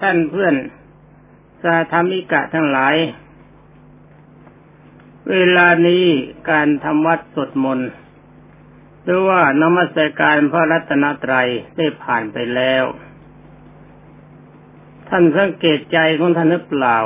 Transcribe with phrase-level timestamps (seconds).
[0.00, 0.54] ท่านเพื่อน
[1.62, 2.96] สาธรรมิกะทั้งหลาย
[5.30, 6.04] เวลานี้
[6.50, 7.90] การทำวัดสวดมนต์
[9.02, 12.84] หรือว่านมัสการพระรัตนตรัยได้ผ่านไปแล้ว
[15.08, 16.96] ท่านสังเกตใจของท่านหรือเปล่า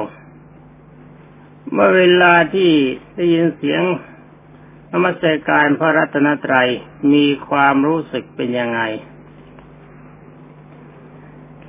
[1.73, 2.71] เมื่อเวลาที่
[3.14, 3.82] ได้ยินเสียง
[4.93, 6.69] นมัสการพระรัตนตรัย
[7.12, 8.80] มีความรู้สึกเป็นยังไง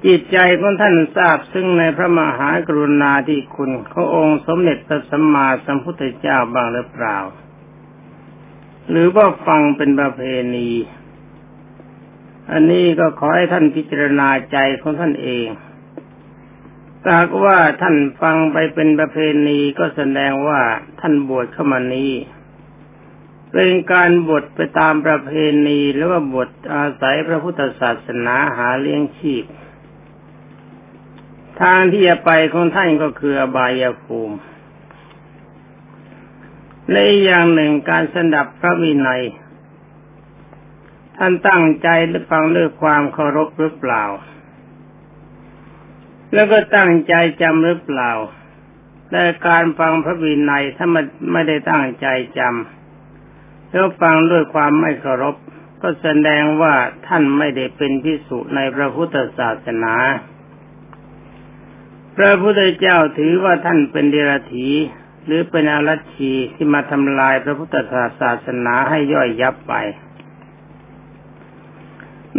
[0.05, 7.17] จิตใจของท่านทราบซึ่งในพระมหากรุณาธิคุณขององค์สมเด็จพระสัมมาสัมพุทธเจ้าบ้างหรือเปล่า
[8.89, 10.21] หรือว่าฟังเป็นประเพ
[10.55, 10.69] ณี
[12.51, 15.47] อันนี้ก็ขอให้ท่านพิจารณาใจของท่านเอง
[17.03, 20.61] ถ้าว่าท่านฟังไปเป็นประเพณีก็แสดงว่า
[20.99, 22.13] ท่านบวชเข้ามานี้
[23.53, 25.31] เป็นการบวชไปตามประเพ
[25.67, 29.43] ณีหรือว่าบวชอาศัยพระพุทธศาสนาหาเลี้ยงชีพ
[31.61, 34.37] ทางที่จะไปของท่านก็คืออบายภูมิ
[36.91, 39.23] ในอย่างหนึ่งการสดับพระวินัย
[41.17, 44.03] ท่านตั้งใจหรือฟังด้วยความเคารพหรือเปล่า
[46.33, 48.11] แล้วก็ตั้งใจจำหรือเปล่า
[49.09, 55.35] แต่การฟังพระวินัยถ้ามันไม่ได้ตั้งใจจำแล้วฟังด้วยความไม่เคารพ
[55.81, 56.73] ก็แสดงว่า
[57.07, 59.95] ท่านไม่ได้เป็นพิสุในพระพุทธศาสนา
[62.17, 64.67] พระพุทธเจ้าถือว่าท่านเป็นเดรัจฉี
[65.25, 67.75] หรือเป็นอารัชีที่มาทำลายพระพุทธ
[68.19, 69.73] ศาสนาให้ย่อยยับไป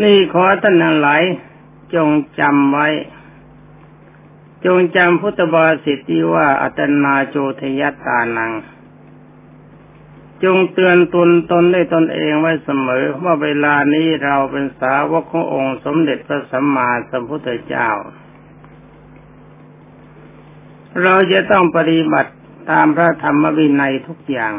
[0.02, 1.22] นี่ขอท่านทั้งหลาย
[1.94, 2.08] จง
[2.40, 2.88] จำไว้
[4.64, 8.52] จงจำพุทธบาสิทธิว่าอัตนาโจทยตานัง
[10.44, 17.88] จงเตือนตนตนได้ตนเองไว้เสมอว่าเวลานี้เราเป็นสาวกขององค์สมเด็จพระสัมมาสัมพุทธเจ้า
[21.02, 22.32] เราจะต้องปฏิบัติ
[22.70, 24.52] ตามพระธรรมวินัยทุกอย่าง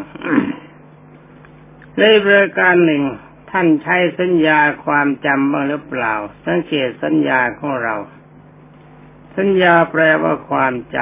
[1.99, 3.03] ในประการหนึ่ง
[3.51, 6.13] ท่านใช้สัญญาความจำบ้างหรือเปล่า
[6.45, 7.95] สังเกตสัญญาของเรา
[9.38, 10.97] สัญญาแปลว่าความจ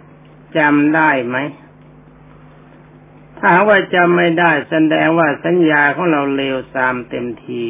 [0.00, 1.36] ำจำได้ไหม
[3.38, 7.64] ถ้าว่าจำไม่ได้แสดงว่าสัญญาของเราเลวทรามเต็มที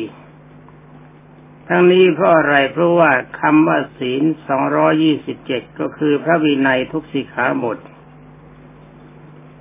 [1.68, 7.78] ทั้งนี้เพราะอะไรเพราะว่าคำว่าศีลสองร้อยี่สิบเจ็ดก็คือพระวินัยทุกสิขาบท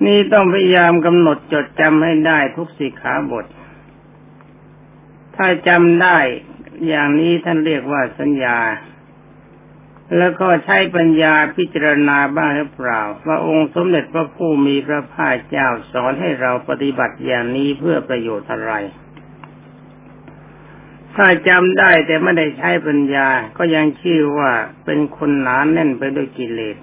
[0.05, 3.45] นี่ต้องพยายามกำหนดจดจำให้ได้ทุกสิขาบท
[5.35, 6.17] ถ้าจำได้
[6.87, 8.59] อย่างนี้ท่านเรียกว่าสัญญา
[10.17, 18.73] แล้วก็ใช้ปัญญาพิจารณาบ้างหรือเปล่าว่าองค์สมเด็จพระผู้มีพระภาคเจ้าสอนให้เราปฏิบัติอย่างนี้เพื่อประโยชน์อะไร
[21.19, 24.51] ถ้าจำได้แต่ไม่ได้ใช้ปัญญา ก็ยังชื่อว่า
[24.85, 26.77] เป็นคนหนานแน่นไปด้วยกิเลส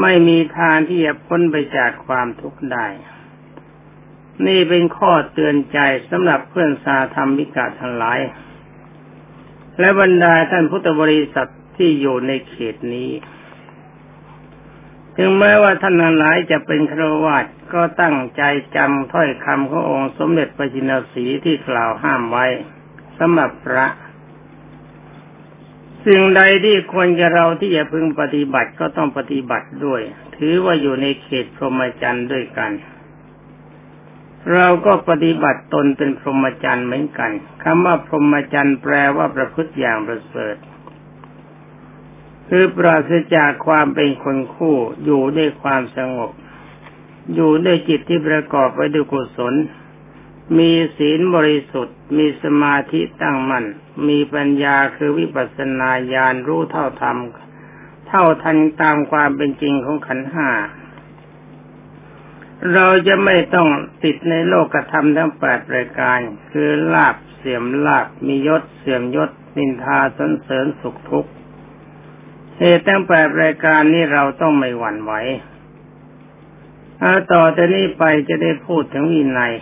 [0.00, 2.86] ไม่มีทางที่จะพ้นไปจากความทุกข์ได้
[4.46, 5.78] นี่เป็นข้อเตือนใจ
[6.10, 8.20] สำหรับเพื่อนสาธรรมิกาทั้งหลาย
[9.78, 13.10] และบรรดาท่านพุทธบริษัทที่อยู่ในเขตนี้
[15.16, 18.42] ถึงแม้ว่าท่านหลายจะเป็นครวัตก็ตั้งใจ
[18.76, 22.46] จำถ้อยคำขององค์สมเด็จพระจินสีที่กล่าวห้ามไว้
[23.18, 23.86] สำหรับพระ
[26.06, 30.00] สิ่งใดที่ควรจะเราที่จะพึงปฏิบัติก็ต้องปฏิบัติด้วย
[30.36, 32.72] ถือว่าอยู่ในเขตพรหมจรรย์ด้วยกัน
[34.54, 37.30] เราก็ปฏิบัติตนเป็นพรหมจรรย์เหมือนกัน
[37.62, 40.56] คำว่าพรหมจรรย์แปลว่าประพฤติอย่างประเสริฐ
[42.48, 46.30] คือปราศจากความเป็นคนคู่อยู่ด้วยความสงบ
[47.34, 49.54] อยู่ด้วยจิตที่ประกอบไว้ด้วยกุศล
[50.56, 53.64] มีศีลบริสุทธิ์ มีสมาธิตั้งมั่น
[54.08, 57.18] มีปัญญาคือวิปัสสนาญาณรู้เท่าธรรม
[58.08, 60.50] เท่าทันตามความเป็นจริงของขันห้า
[62.74, 63.68] เราจะไม่ต้อง
[64.04, 66.20] ติดในโลกธรรมทั้งแปดรายการ
[66.50, 71.30] คือลาบเสื่อมลาบมียศ เสื่อมยศ นินทาสนเสริญสุขทุกข์
[72.58, 75.12] เหตุตั้งแปดรายการนี้เราต้องไม่หวั่นไหว
[77.32, 79.54] ต่อแต่นี้ไปจะได้พูดถึงวินัย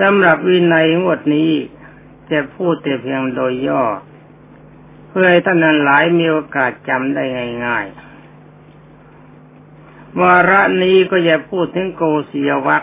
[0.00, 1.52] สำหรับวินัยงวดนี้
[2.30, 3.82] จะพูดแต่เพียงโดยย่อ
[5.08, 7.22] เพื่อให้ท่านนั้นหลายมีโอกาสจำได้
[7.66, 8.08] ง่าย ๆ
[10.20, 12.82] วาระนี้ก็จะพูดถึงโกศยวัค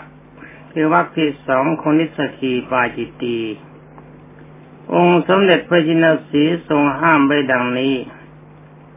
[0.72, 3.38] คือวัคที่สองของนิสกีปาจิตตี
[4.94, 7.94] องค์สมเด็จพระจินสีทรงห้ามไว้ดังนี้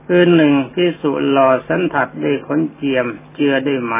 [0.07, 3.95] คือหนึ่งที่สุหล่อสันถัดด้วยขนเจียมเจือด้วยไหม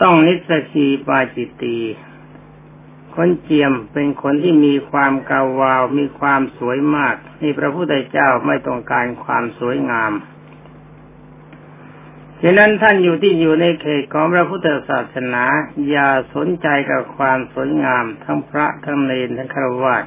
[0.00, 1.78] ต้องนิสกีปาจิตี
[3.14, 10.12] ขนเจียมเป็นขนที่มีความกาวาว มีความสวยมากนี่พระพุทธเจ้าไม่ต้องการความสวยงาม
[12.42, 15.44] ฉะนั้นท่านอยู่ที่อยู่ในเขตของพระพุทธศาสนา
[15.88, 20.04] อย่าสนใจกับความสวยงาม ทั้งพระทั้งเนรทั้งฆรวาส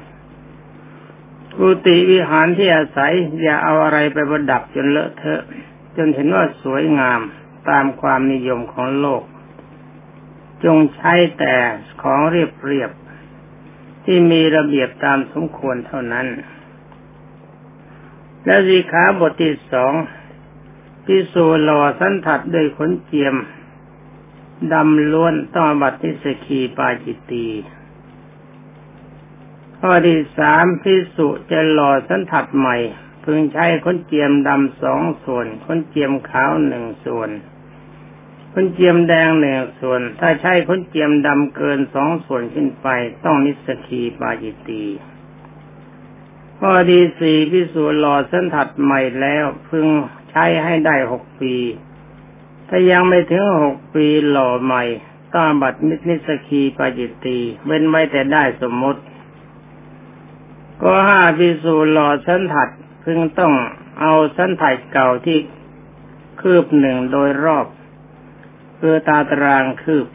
[1.57, 5.41] กุฏิวิหารที่อาศัย อย่าเอาอะไรไปประดับจนเลอะเทอะ
[5.97, 7.19] จนเห็นว่าสวยงาม
[7.69, 9.23] ตามความนิยมของโลก
[10.65, 11.55] จงใช้แต่
[12.01, 12.91] ของเรียบเรียบ
[14.05, 16.27] ที่มีระเบียบตามสมควรเท่านั้น
[18.45, 19.93] และสีขาบทที่สอง
[21.05, 23.35] พิสูหล่อสันถัดด้วยขนเจียม
[24.73, 27.47] ดำล้วนต้องบัติสกีปาจิตตี
[29.79, 32.77] ข้อที่สามพิสุจะหล่อสันถัดใหม่
[33.23, 37.29] พึงใช้ขนเจียมดำสองส่วนขนเจียมขาวหนึ่งส่วน
[38.53, 42.87] ขนเจียมแดงหนึ่งส่วน ถ้าใช้ขนเจียมดำเกินสองส่วนขึ้นไป
[43.25, 44.83] ต้องนิสกีปาจิตี
[46.59, 49.87] ข้อที่สี่พิสูจน์หล่อเส้นถัดใหม่แล้วพึง
[50.29, 51.55] ใช้ให้ได้หกปี
[52.69, 54.83] ถ้ายังไม่ถึงหกปีหล่อใหม่
[55.33, 59.01] ต้องบัตรมิตนิสกีปาจิตตีเว้นไว้แต่ได้สมมติ
[60.81, 62.69] ก็ห้าพิสูจน์หล่อเส้นถัด
[63.03, 63.53] พึงต้อง
[63.99, 65.37] เอาเส้นถัดเก่าที่
[66.41, 67.65] คืบหนึ่งโดยรอบ
[68.85, 70.07] คือตาตารางคืบ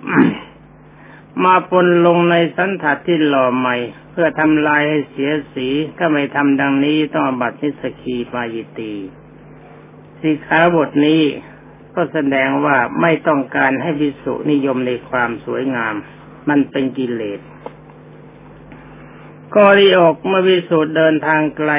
[1.45, 3.77] มาปนลงในสันถัดที่หล่อใหม่
[4.11, 8.95] เพื่อทำลายให้เสียสี ถ้าไม่ทำดังนี้ต้องบัตรนิสกีปายิตี
[10.21, 11.23] สิขาบทนี้
[11.95, 15.95] ก็แสดงว่าไม่ต้องการให้วิสุนิยมในความสวยงาม
[16.49, 17.41] มันเป็นกิเลส
[19.55, 21.73] ก็ดีอกมื่อวิสุเดินทางไกล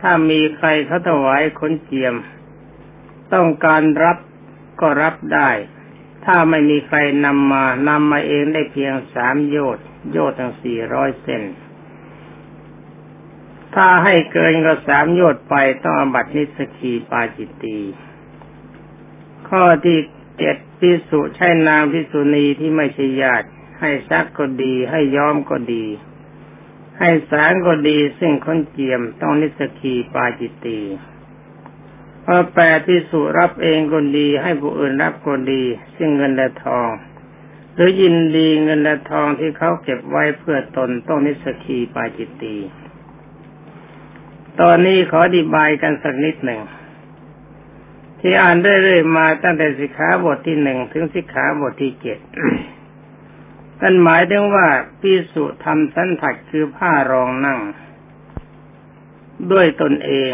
[0.00, 2.14] ถ้ามีใครเขาถวายขนเจียม
[3.32, 4.16] ต้องการรับ
[4.80, 5.50] ก็รับได้
[6.30, 11.42] ถ้าไม่มีใครนำมานำมาเองได้เพียงสามโยชน์โยชน์ทั้งสี่ร้อยเซน
[13.74, 15.54] ถ้าให้เกินก็สามโยชน์ไป
[15.84, 17.78] ต้องอบัตินิสกีปาจิตตี
[19.48, 19.98] ข้อที่
[20.38, 23.48] เจ็ดพิสุใช่นางพิสุณีที่ไม่ใช่ญาติ
[23.80, 25.84] ให้ซักก็ดี ให้ย้อมก็ดี
[26.98, 30.80] ให้สารก็ดี ซึ่งคนเจียมต้องนิสกีปาจิตตี
[32.30, 35.62] พอแปดที่สุรับเองก็ดี ให้ผู้อื่นรับก็ดี
[35.96, 36.88] ซึ่งเงินและทอง
[37.74, 42.56] หรือยินดีเงินและทองที่เขาเก็บไว้เพื่อตนต้องนิสกีปาจิตตี
[44.60, 46.60] ตอนนี้ขออธิบายกันสักนิดหนึ่ง
[48.20, 52.18] ที่อ่านเรื่อยๆมาตั้งแต่สิกขาบทที่หนึ่งถึงสิกขาบทที่เจ็ด
[53.80, 54.66] กันหมายถึงว่า
[55.00, 57.58] พิสุทำสันถัดคือผ้ารองนั่ง
[59.52, 60.32] ด้วยตนเอง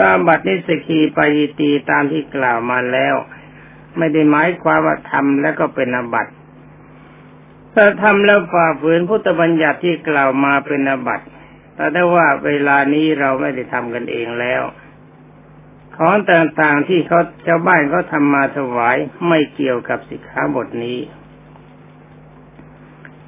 [0.00, 3.14] ตามบัตนิสกีปายตีตามที่กล่าวมาแล้ว
[3.98, 6.26] ไม่ได้หมายความว่าทำแล้วก็เป็นอบัต
[7.74, 11.20] ถ้าทำแล้วฝ่าฝืนพุทธบัญญัติที่กล่าวมาเป็นอบัต
[11.74, 14.62] แต่ได้ว่าเวลานี้เราไม่ได้ทำกันเองแล้ว
[15.96, 18.96] ของต่างๆที่เขาชาวบ้านเขาทำมาถวาย
[19.28, 20.98] ไม่เกี่ยวกับสิกขาบทนี้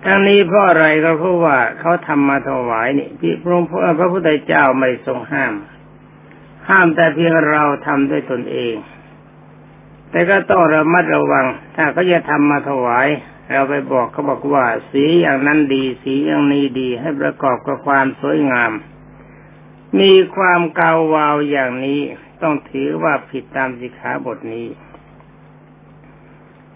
[0.05, 5.55] ทั้งนี้เพราะอะไรก็เพราะว่าเขาทำมาถวายนี่ที่พระพุทธเจ้าไม่ทรงห้าม
[6.71, 8.75] ห้ามแต่เพียงเราทำด้วยตนเอง
[10.11, 13.09] แต่ก็ต้องระมัดระวัง ถ้าเขาจะทำมาถวาย
[13.53, 18.73] เราไปบอกเขาบอกว่า สีอย่างนั้นดี สีอย่างนี้ดีให้ประกอบกับความสวยงาม
[20.01, 22.01] มีความเกาวาวอย่างนี้
[22.43, 24.67] ต้องถือว่าผิดตามสิกขาบทนี้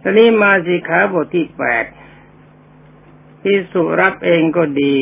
[0.00, 1.84] ตอนนี้มาสิกขาบทที่แปด
[3.42, 4.96] ที่สุรับเองก็ดี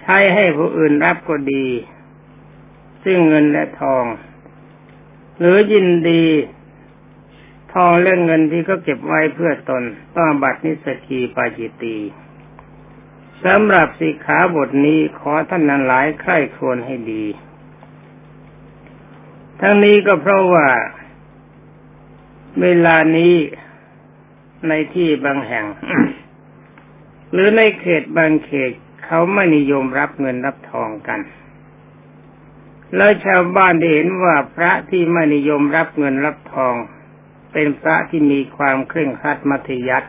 [0.00, 1.64] ใช้ให้ผู้อื่นรับก็ดี
[3.08, 4.04] ซึ่งเงินและทอง
[5.38, 6.24] หรือยินดี
[7.74, 9.82] ทองและเงินที่เขาเก็บไว้เพื่อตน
[10.16, 11.96] ต้องบัตรนิสกีปาจิตี
[13.44, 17.24] สำหรับสิกขาบทนี้ขอท่านนั้นหลายใคร่ควรให้ดี
[19.60, 20.66] ทั้งนี้ก็เพราะว่า
[22.62, 23.34] เวลานี้
[24.68, 25.66] ในที่บางแห่ง
[27.32, 28.70] หรือในเขตบางเขต
[29.06, 31.20] เขาไม่นิยมรับเงินรับทองกัน
[32.94, 36.74] แล้วชาวบ้านได้เห็นว่าพระที่ไม่นิยมรับเงินรับทอง
[37.52, 40.08] เป็นพระที่มีความเคร่งครัดมัธยัติ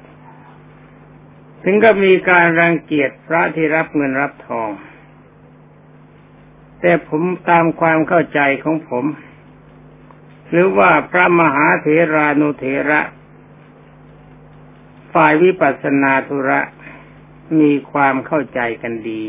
[1.63, 4.69] ถึงก็มีการรังเกียจพระที่รับเงินรับทอง
[6.81, 9.05] แต่ผมตามความเข้าใจของผม
[10.49, 13.01] หรือว่าพระมหาเถรานุเถระ
[15.13, 16.61] ฝ่ายวิปัสสนาธุระ
[17.59, 19.21] มีความเข้าใจกันดี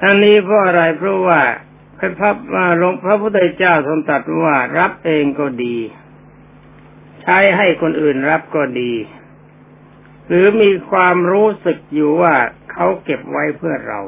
[0.00, 1.40] ทั้งนี้เพราะอะไรเพราะว่า
[1.98, 5.76] พระพับมาลงพระพุทธเจ้าทรงตรัสว่ารับเองก็ดี
[7.22, 8.92] ใช้ให้คนอื่นรับก็ดี
[10.28, 12.34] หรือมีความรู้สึกอยู่ว่า
[12.72, 14.00] เขาเก็บไว้เพื่อเรา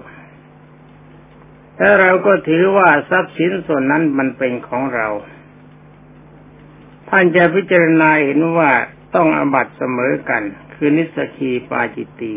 [1.76, 5.08] แต่เราก็ถือว่าทรัพย์สินส่วนนั้นมันเป็นของเรา
[7.08, 8.70] ท่านจะพิจารณาเห็นว่า
[9.14, 10.42] ต้องอบัตเสมอกัน
[10.74, 12.34] คือนิสกีปาจิตตี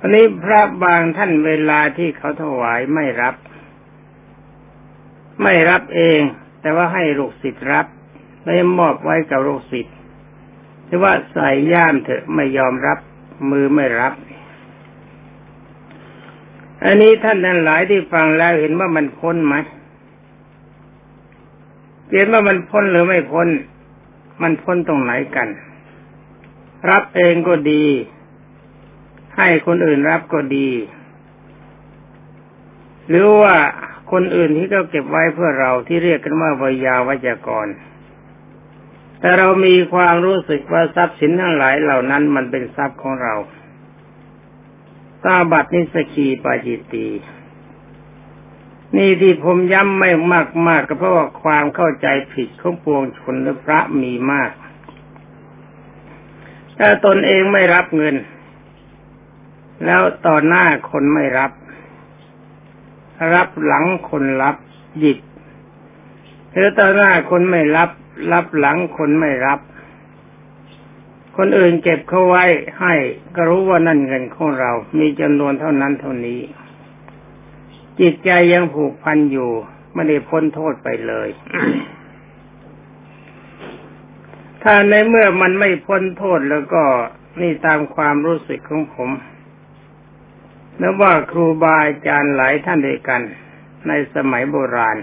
[0.00, 3.34] อันนี้พระบางท่านเวลาที่เขาถวายไม่รับ
[5.42, 6.20] ไม่รับเอง
[6.60, 7.86] แต่ว่าให้ลูกศิษย์รับ
[8.44, 9.94] แล้มอบไว้กับลูกศิษย์
[10.86, 12.98] หรือว่าใส่ย่ามเถอะไม่ยอมรับ
[13.50, 14.12] มือไม่รับ
[16.84, 19.54] อันนี้ท่านทั้งหลายที่ฟังแล้วเห็นว่ามันพ้นไหม
[22.14, 23.48] เห็นว่ามันพ้นหรือไม่พ้น
[24.42, 25.48] มันพ้นตรงไหนกัน
[26.90, 27.84] รับเองก็ดี
[29.38, 30.70] ให้คนอื่นรับก็ดี
[33.08, 33.56] หรือว่า
[34.12, 37.66] คนอื่นที่เขาเก็บไว้เพื่อเราที่เรียกกันว่าวิยาวัจกร
[39.20, 43.34] แต่เรามีความรู้สึกว่าทรัพย์สินทั้งหลายเหล่านั้นมันเป็นทรัพย์ของเรา
[45.24, 47.08] ตาบัตนิสกีปาจิตี
[48.96, 54.50] นี่ที่ผมย้ำไม่มากมากก็เพราะว่าความเข้าใจผิดของปวงชนและพระมีมาก
[56.78, 58.14] ถ้าตนเองไม่รับเงิน
[59.84, 61.52] แล้วต่อหน้าคนไม่รับ
[63.34, 64.56] รับหลังคนรับ
[64.98, 65.18] หยิบ
[66.52, 67.90] หรือต่อหน้าคนไม่รับ
[68.32, 69.60] รับหลังคนไม่รับ
[71.36, 72.44] คนอื่นเก็บเขาไว้
[72.80, 72.94] ให้
[73.34, 76.40] ก็รู้ว่านั่นเงินของเรา มีจำนวนเท่านั้นเท่านี้
[78.00, 79.50] จิตใจยังผูกพันอยู่
[79.94, 81.28] ไม่ได้พ้นโทษไปเลย
[84.62, 86.82] ถ้าในเมื่อมันไม่พ้นโทษแล้วก็
[87.40, 89.10] นี่ตามความรู้สึกของผม
[90.80, 93.22] นับว่าครูบาอาจารย์หลายท่านด้วยกัน
[93.88, 94.96] ในสมัยโบราณ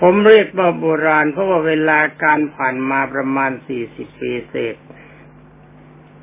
[0.00, 4.76] ผมเรียกว่าโบราณเพราะว่าเวลาการผ่านมาประมาณสี่สิบปีเศษ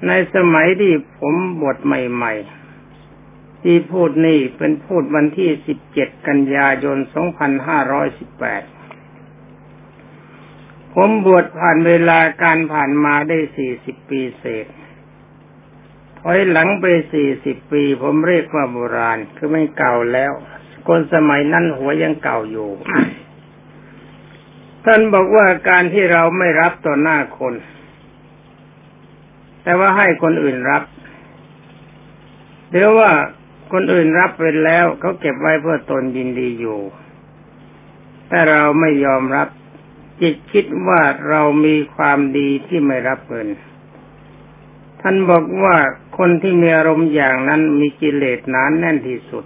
[0.08, 2.34] ในสมัยที่ผมบวชใหม่
[3.00, 8.64] ๆ ที่พูดนี่เป็นพูดวันที่สิบเจ็ดกันยายนสองพันห้าร้อยสิบแปด
[10.94, 14.66] ผมบวชผ่านเวลาการผ่านมาได้สี่สิบปีเศษ
[16.25, 20.32] ถอยหลังไปสี่สิบปี ผมเรียกว่าโบราณคือไม่เก่าแล้ว
[20.88, 22.70] คนสมัยนั้นหัวยังเก่าอยู่
[24.86, 27.53] ท่านบอกว่าการที่เราไม่รับต่อหน้าคน
[29.63, 30.84] แต่ว่าให้คนอื่นรับ
[32.70, 33.10] หรือว่า
[33.74, 36.80] คนอื่นรับไปแล้วเขาเก็บไว้เพื่อตนยินดีอยู่
[38.30, 39.48] แต่เราไม่ยอมรับ
[40.22, 43.48] จิตคิดว่าเรามีความดีที่ไม่รับเงิน
[45.01, 45.75] ท่านบอกว่า
[46.17, 49.46] คนที่มีอารมณ์อย่างนั้นมีกิเลสนานแน่นที่สุด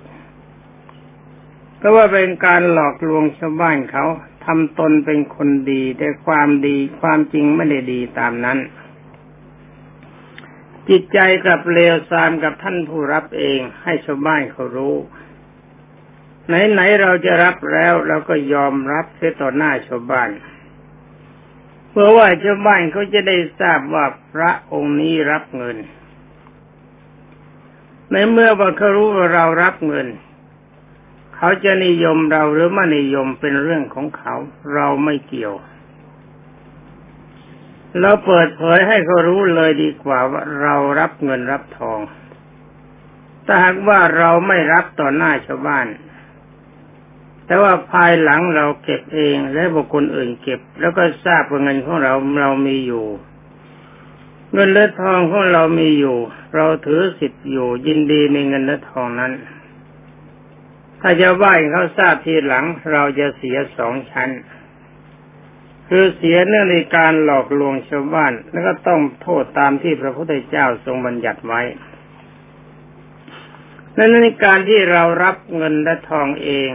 [1.81, 4.05] ก็ว่าเป็นการหลอกลวงชาวบ้านเขา
[4.45, 8.59] ทำตนเป็นคนดีแต่ความดีความจริงไม่ได้ดีตามนั้น
[10.89, 14.95] จิตใจกับเลวทรามกับท่านผู้รับเองให้ชาวบ้านเขารู้
[16.47, 20.29] ไหนๆเราจะรับแล้วเราก็ยอมรับเสียต่อหน้าชาวบ้าน
[21.89, 25.77] เพื่อว่าชาวบ้านเขาจะได้ทราบว่าพระองค์นี้รับเงิน
[28.12, 30.08] ในเมื่อว่าเขารู้ว่าเรารับเงิน
[31.36, 34.36] เขาจะนิยมเราหรือไม่นิยมเป็นเรื่องของเขา
[34.74, 35.54] เราไม่เกี่ยว
[38.02, 42.00] เราเปิดเผยให้เขารู้เลยดีกว่าว่าเรารับเงินรับทอง
[43.46, 45.88] ถ้าหากว่าเราไม่รับต่อหน้าชาวบ้าน
[47.46, 53.06] แต่ว่าภายหลังเราเก็บเองและบุคคลอื่นเก็บ แล้วก็ทราบว่าเงินของเราเรามีอยู่
[54.54, 56.18] เงินและทองของเรามีอยู่
[56.56, 59.34] เราถือสิทธิ์อยู่ยินดีในเงินและทองนั้น
[61.01, 64.30] ถ้าจะว่าเขาทราบทีหลัง เราจะเสียสองชั้น
[65.89, 71.62] คือเสียเนื่องในการหลอกลวงชาวบ้าน แล้วก็ต้องโทษตามที่พระพุทธเจ้าทรงบัญญัติไว้
[73.98, 76.70] นั่นในการที่เรารับเงินและทองเอง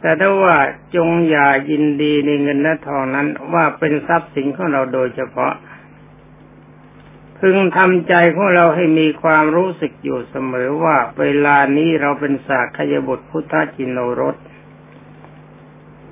[0.00, 0.56] แต่ถ้าว่า
[0.96, 5.52] จงอย่ายินดีในเงินและทองนั้นว่าเป็นทรัพย์สินของเราโดยเฉพาะ
[7.40, 14.36] พึงทำใจของเราให้มีความรู้สึกอยู่เสมอว่าเวลานี้เราเป็นสากขยบุตรพุทธจินโนรส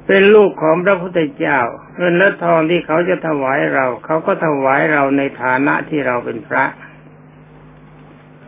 [0.07, 1.61] เป็นลูกของพระพุทธเจ้า
[1.97, 6.64] เงินและทองที่เขาจะถวายเรา เขาก็ถวายเราในฐานะที่เราเป็นพระ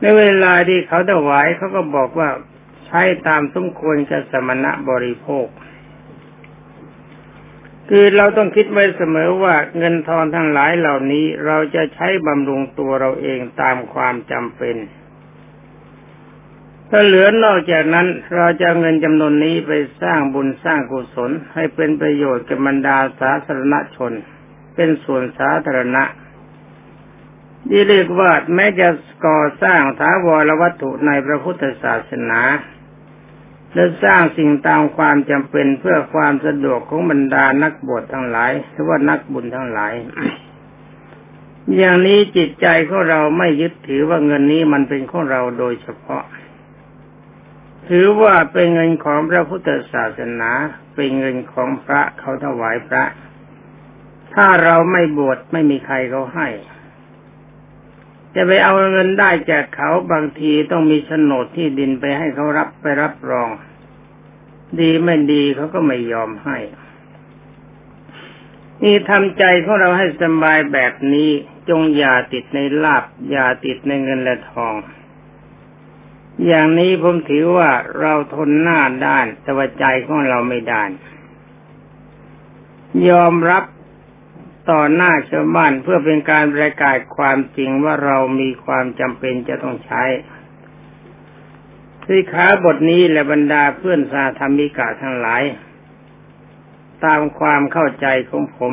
[0.01, 2.29] ในเวลาที่เขาถวายเขาก็บอกว่า
[2.87, 5.47] ใช้ตามสมควรกับสมณะบริโภค
[7.91, 14.77] คือเราต้องคิดไว้เสมอว่าเงินทองทั้งหลายเหล่านี้เราจะใช้บำรุงตัวเราเองตามความจำเป็น
[16.91, 24.13] ถ้าเหลือนอกจากนั้นเราจะเงินจำนวนนี้ไปสร้างบุญสร้างกุศล ให้เป็นประโยชน์แก่บรรดาสาธารณชน
[24.75, 26.05] เป็นส่วนสาธารณะ
[27.69, 28.89] ที่เรียกว่าแม้จะ
[29.27, 32.41] ก่อสร้างถาวรวัตถุในพระพุทธศาสนา
[33.75, 39.95] และสร้างสิ่งตามความจำเป็นเพื่อความสะดวกของบรรดานักบวชทั้งหลายหรือว่านักบุญทั้งหลาย
[41.77, 46.25] อย่างนี้จิตใจของเราไม่ยึดถือว่าเงินนี้มันเป็นของเราโดยเฉพาะ
[47.89, 50.51] ถือว่าเป็นเงินของพระพุทธศาสนา
[50.95, 53.05] เป็นเงินของพระเขาถวายพระ
[54.35, 56.49] ถ้าเราไม่บวชไม่มีใครเขาให้
[58.39, 63.49] จะไปเอาเงินได้จากเขาบางทีต้องมีโฉนดที่ดินไปให้เขารับไปรับรอง
[64.81, 66.59] ดีไม่ดีเขาก็ไม่ยอมให้
[68.83, 71.31] นี่ทำใจของเราให้สบายแบบนี้
[71.69, 74.75] จงอย่าติดในลาบอย่าติดในเงินและทอง
[76.47, 80.91] อย่างนี้ผมถือว่าเราทนหน้าด้านแต่ว่าใจของเราไม่ด้าน
[83.09, 83.65] ยอมรับ
[84.71, 90.03] ต่อหน้าชาวบ้านเพื่อเป็นการประกาศความจริงว่าเรามีความจำเป็นจะต้องใช้
[92.07, 95.43] สิขาบทนี้และบรรดาเพื่อนสาธรรมิกาทั้งหลาย
[97.05, 98.73] ตามความเข้าใจของผม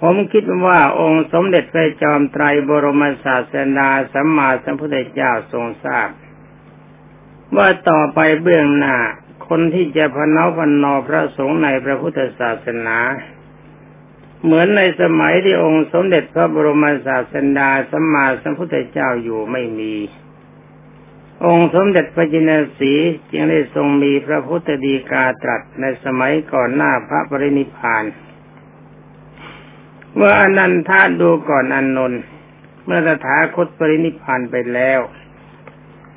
[0.00, 6.08] ผมคิดว่าองค์สมเด็จพระจอมไตรบรมศาสดาสัมมาสัมพุทธเจ้าทรงทราบ
[7.56, 8.96] ว่าต่อไปเบื้องหน้า
[9.48, 12.98] คนที่จะพนเอาพนอพระสงฆ์ในพระพุทธศาสนา
[14.44, 19.94] เหมือนในสมัยที่องค์สมเด็จพระบรมศาสดาสัมมาสัมพุทธเจ้าอยู่ไม่มี
[21.46, 22.92] องค์สมเด็จพระจินสี
[23.30, 28.04] จึงได้ทรงมีพระพุทธดีกาตรัสในสมัยก่อนหน้าพระปรินิพาน
[30.14, 32.20] เมื่ออนันทาดูก่อนอนนนท์
[32.84, 35.00] เมื่อตถาคตปรินิพานไปแล้ว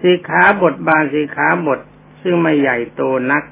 [0.02, 1.80] สีขาบทบางสีขาบท
[2.22, 3.02] ซึ่งไม่ใหญ่โต
[3.32, 3.44] นัก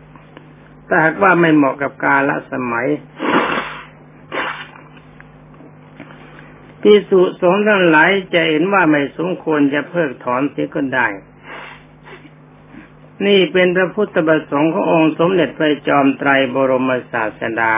[0.85, 2.87] แต่หากว่าไม่เหมาะกับกาลสมัย
[6.83, 11.07] ที่สุสงทั้งหลายจะเห็นว่าไม่สมควรจะเพิกถอนเสียก็ได้
[13.25, 17.75] นี่เป็นพระพุทธประสงค์ขององค์สมเด็จพระจอมไตรบรมศาสดา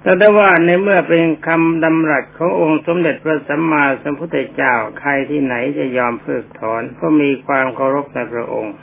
[0.00, 8.76] แต่ได้ว่าในเมื่อเป็นคำดำรัสขององค์สมเด็จพระสัมมาสัมพุทธเจ้าใครที่ไหนจะยอมเพิกถอนก็มีความเคารพในพระองค์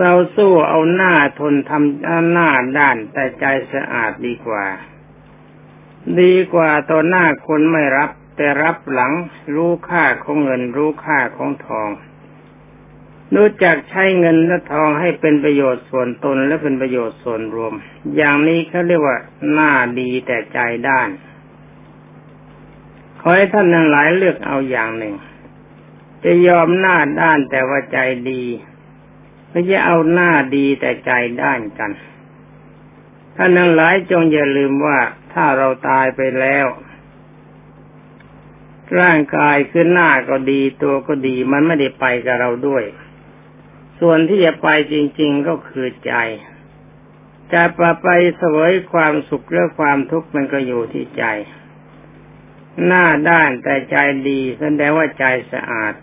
[0.00, 4.66] เราสู้เอาหน้าทนทำหน้าด้านแต่ใจสะอาดดีกว่า
[6.20, 9.12] ดีกว่าต่อหน้าคนไม่รับ แต่รับหลัง
[9.54, 11.90] รู้ค่าของเงินรู้ค่าของทอง
[13.34, 17.72] รู้จักใช้เงินและทองให้เป็นประโยชน์ส่วนตนและเป็นประโยชน์ส่วนรวม
[18.16, 19.18] อย่างนี้เขาเรียกว่า
[19.52, 20.58] หน้าดีแต่ใจ
[20.88, 21.08] ด้าน
[23.20, 25.14] ขอให้ท่านทั้งหลายเลือกเอาอย่างหนึ่ง
[26.24, 27.98] จะยอมหน้าด้านแต่ว่าใจ
[28.30, 28.42] ดี
[29.50, 31.10] ไม่จะเอาหน้าดีแต่ใจ
[31.42, 31.90] ด้านกัน
[33.42, 34.98] ท่านทั้งหลายจงอย่าลืมว่า
[35.32, 36.66] ถ้าเราตายไปแล้ว
[39.00, 42.84] ร่างกายคือหน้าก็ดีตัวก็ดีมันไม่ได้ไปกับเราด้วย
[44.00, 46.14] ส่วนที่จะไปจริง ๆก็คือใจ
[47.52, 51.24] จะไปไปเสวยความสุขหรือความทุกข์มันก็อยู่ที่ใจ
[52.86, 53.96] หน้าด้านแต่ใจ
[54.28, 55.94] ดีแสดงว่าใจสะอาด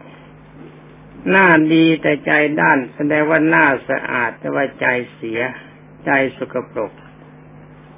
[1.29, 5.39] หน้าดีแต่ใจด้านแสดงว่าหน้าสะอาดแต่ว่าใจเสีย
[6.05, 6.93] ใจสกปรก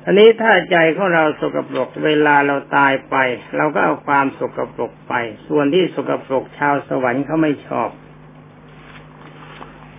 [0.06, 3.16] อันนี้ถ้าใจของเราสกปรกเวลาเราตายไป
[3.58, 5.14] เราก็เอาความสกปรกไป
[5.48, 7.90] ส่วนที่สกปรกชาวสวรรค์เขาไม่ชอบ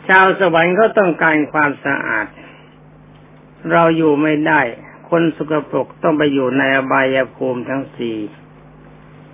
[0.09, 2.27] ชาวสวรรค์เขาต้องการความสะอาด
[3.73, 4.61] เราอยู่ไม่ได้
[5.11, 8.19] คนสกปรกต้องไปอยู่ในอบายภูมิทั้งสี่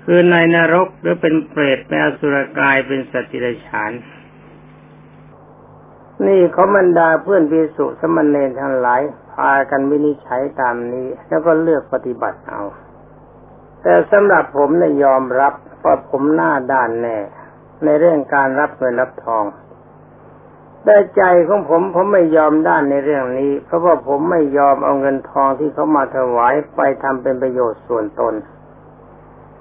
[0.04, 3.92] คือในนรกหรือเป็นเปรตเป็นอสุรกายเป็นสติรฉาน
[6.26, 9.02] นี่เขาบรรดาเพื่อนพิสุสมณเณรทั้งหลาย
[9.36, 12.62] พากันวินิจฉัยตามนี้ แล้วก็เลือกปฏิบัติเอา
[13.82, 17.18] แต่สำหรับผมเนี่ยยอมรับว่าผมหน้าด้านแน่
[17.84, 19.44] ในเรื่องการรับเงินรับทอง
[20.84, 28.34] แต่ใจของผมผมไม่ยอมด้านในเรื่องนี้ เพราะว่าผมไม่ยอมเอาเงินทองที่เขามาถวายไปทำเป็นประโยชน์ส่วนตน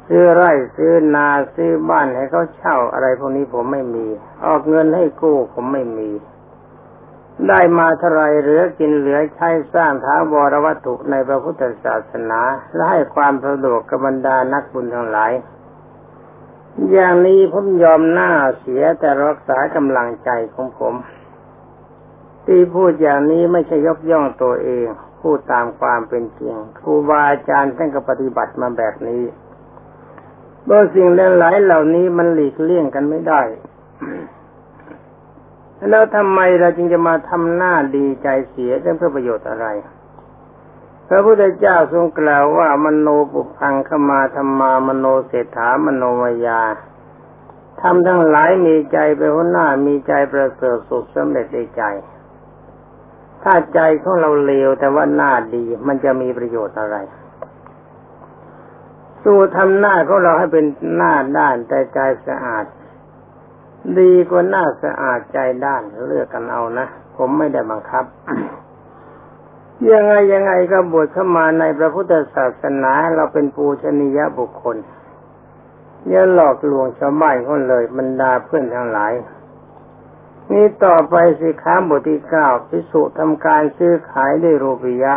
[0.07, 4.07] ซื้อไร่ซื้อนาซื้อบ้านให้เขาเช่าอะไรพวกนี้ผมไม่มี
[4.45, 6.09] ออกเงินให้กู้ผมไม่มี
[7.49, 12.41] ได้มาเท่าไรเหลือกินเหลือใช้สร้างท้าวรวัตถุในพระพุทธศาสนา
[12.75, 15.31] และให้ความสะดวกกับบรรดานักบุญทั้งหลาย
[16.91, 20.93] อย่างนี้ผมยอมหน้าเสียแต่รักษากำลังใจของผม
[22.45, 24.85] ที่พูดอย่างนี้ไม่ใช่ยกย่องตัวเอง
[25.21, 29.23] พูดตามความเป็นจริงครูบาอาจารย์ท่านก็ปฏิบัติมาแบบนี้
[30.69, 31.07] บางสิ่ง
[31.39, 33.41] หลายเหล่านี้มันหลีกเลี่ยงกันไม่ได้
[35.89, 39.67] แล้วทำไมเราจึงจะมาทำหน้าดีใจเสียเพื่อประโยชน์อะไร
[41.09, 46.61] พระพุทธเจ้าทรงกล่าวว่ามโนปุพังขมาธรรมามโนเศรษฐามโนมยา
[47.81, 51.83] ทำทั้งหลายมีใจเป็นหัวหน้ามีใจประเสริฐสุขสำเร็จในใจ
[53.43, 56.97] ถ้าใจของเราเลวแต่ว่าหน้าดีมันจะมีประโยชน์อะไร
[59.23, 62.65] สู้ทำหน้าของเราให้เป็นหน้าด้านแต่ใจสะอาด
[63.99, 68.05] ดีกว่าหน้าสะอาดใจด้านเลือกกันเอานะ ผมไม่ได้บังคับ
[69.91, 74.77] ยังไงยังไงก็บวชเข้ามาในพระพุทธศาสนาเราเป็นปูชนียบุคคล
[76.07, 79.13] อย่าหลอกลวงชาวบ้านคนเลยบรรดาเพื่อนทั้งหลาย
[80.51, 85.15] นี่ต่อไปสิค้าบทที่เก้าพิสุทำการซื้อขายด้วยรูปิยะ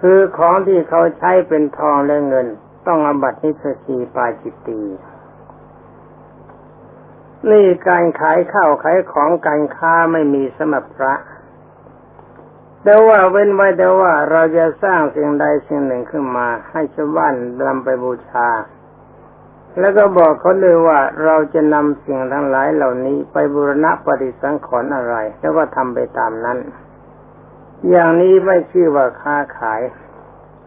[0.00, 2.46] คือของที่เขาใช้เป็นทองและเงิน
[2.86, 4.80] ต้องอบัตินิสสีปาจิตตี
[7.50, 11.14] นี่การขายข้าวขายของการค้าไม่มีสมบพระ
[12.82, 17.34] แต่ว่าเว้นไว้แต่ว่าเราจะสร้างสิ่งใดสิ่งหนึ่งขึ้นมา ให้ชาวบ้าน
[17.66, 18.48] นำไปบูชา
[19.80, 26.58] แล้วก็บอกเขาเลยว่าเราจะนำสิ่งทั้งหลายเหล่านี้ไปบูรณะปฏิสังขรณ์อะไร แล้วก็ทำไปตามนั้น
[27.90, 29.80] อย่างนี้ไม่ชื่อว่าค้าขาย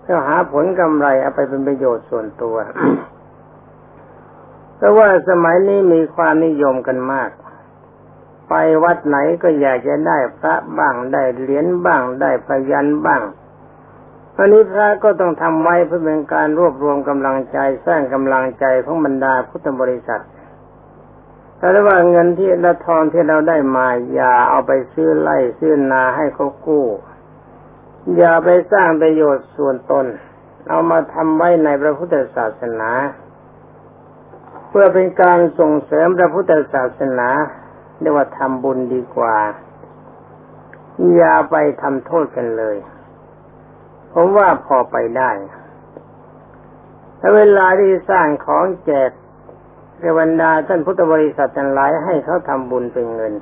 [0.02, 2.56] เพื่อหาผลกำไรเอาไปเป็นประโยชน์ส่วนตัว
[4.82, 7.30] เพราะว่าสมัยนี้มีความนิยมกันมาก
[8.50, 13.22] ไปวัดไหนก็อยากจะได้พระบ้างได้เหรียญบ้างได้พยันบ้าง
[14.36, 20.24] อันนี้พระก็ต้องทำไว้เพื่อเป็นการรวบรวมกำลังใจสร้างกำลังใจของบรรดาพุทธบริษัท
[21.58, 26.86] แต่ว่าเงินที่ละทองที่เราได้มาอย่าเอาไปซื้อไล่ซื้อนาให้เขากู้
[28.18, 30.06] อย่าไปสร้างประโยชน์ส่วนตน
[30.70, 32.92] เอามาทำไว้ในพระพุทธศาสนา
[34.72, 37.30] เพื่อเป็นการส่งเสริมพระพุทธศาสนา
[38.00, 39.38] เรียกว่าทำบุญดีกว่า
[41.16, 42.78] อย่าไปทำโทษกันเลย
[44.14, 45.32] ผมว่าพอไปได้
[47.20, 49.12] ถ้าเวลาที่สร้างของแจก
[50.00, 53.34] เรวันดาท่านพุทธบริษัททั้งหลายให้เขาทำบุญเป็นเงิน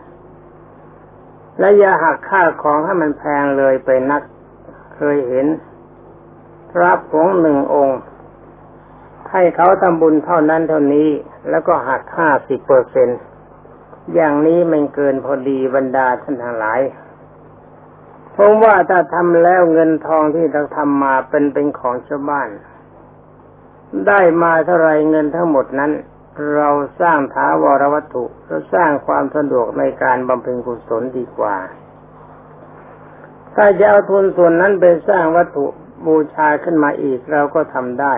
[1.59, 4.21] และอย่าหักค่าของให้มันแพงเลยไปนัก
[4.95, 5.47] เคยเห็น
[6.71, 7.99] พระผงหนึ่งองค์
[9.31, 11.09] ให้เขาทำบุญเท่านั้นเท่านี้
[11.49, 13.19] แล้วก็หักห้าสิบเปอร์เซ็นต์
[14.13, 16.81] อย่างนี้มันเกินพอดีบรรดาท่านทั้งหลาย
[18.35, 22.49] ผมว่าถ้าทำแล้วเงินทองที่เราทำมาเป็นเป็นของชาวบ้าน
[24.07, 25.91] ได้มาเท่าไรเงินทั้งหมดนั้น
[26.55, 26.69] เรา
[27.01, 31.57] สร้างถาวรวัตถุเราสร้างความสะดวกในการบำเพ็ญกุศลดีกว่า
[33.55, 35.65] ถ้าจะเอาทุนส่วนนั้นไปสร้างวัตถุ
[36.05, 38.13] บูชาขึ้นมาอีกเราก็ทำได้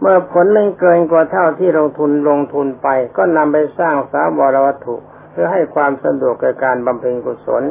[0.00, 4.96] เมื่อผลมันเกินกว่าเท่าที่ลงทุนลงทุนไป ก็นำไปสร้างสาวรวัตถุ
[5.30, 7.62] เพื่อให้ความสะดวกแก่การบำเพ็ญกุศล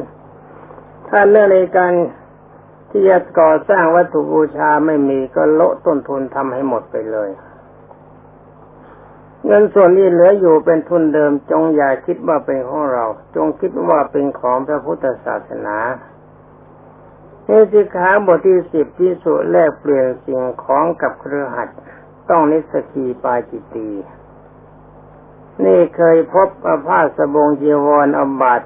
[1.08, 1.92] ถ้าเรื่องในการ
[2.90, 7.30] ที่จะก่อสร้างวัตถุบูชาไม่มีก็โละต้นทุนทำให้หมดไปเลย
[9.44, 13.04] เงินส่วนนี้เหลืออยู่เป็นทุนเดิมจงอย่าคิดว่าเป็นของเรา
[13.36, 15.76] จงคิดว่าเป็นของพระพุทธศาสนา
[17.44, 21.68] เนสิขาบทที่สิบที่สุแลกเปลี่ยนสิ่งของกับเครือขัด
[22.30, 23.90] ต้องนิสกีปาจิตี
[25.64, 28.62] นี่เคยพบอาผ้าสบงจีวรอาบัต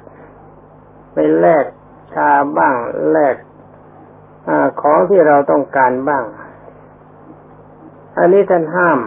[1.13, 1.65] ไปแลก
[2.13, 2.75] ชาบ้าง
[3.11, 3.37] แลก
[4.49, 6.25] อของที่เราต้องการบ้าง
[8.19, 9.01] อันนี้ท่านห้าม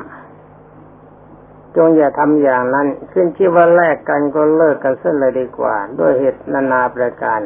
[1.76, 7.40] จงอย่าทำอย่างนั้น ขึ้นชื่อว่าแลกกันก็เลิกกันเส้นเลยดีกว่า ด้วยเหตุนานาประการ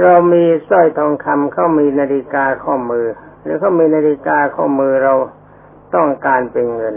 [0.00, 3.06] เรามีสร้อยทองคำเขามีนาฬิกาข้อมือ
[3.42, 5.14] หรือเขามีนาฬิกาข้อมือเรา
[5.94, 6.96] ต้องการเป็นเงิน